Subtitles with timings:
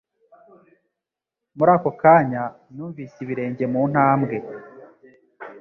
[1.57, 4.37] Muri ako kanya numvise ibirenge muntambwe.